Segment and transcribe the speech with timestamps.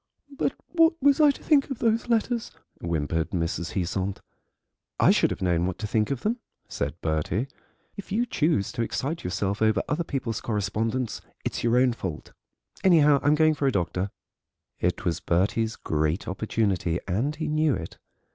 [0.35, 3.73] "But what was I to think of those letters?" whimpered Mrs.
[3.73, 4.19] Heasant.
[4.99, 7.47] "I should have known what to think of them," said Bertie;
[7.95, 12.31] "if you choose to excite yourself over other people's correspondence it's your own fault.
[12.83, 14.09] Anyhow, I'm going for a doctor."
[14.79, 17.99] It was Bertie's great opportunity, and he knew it.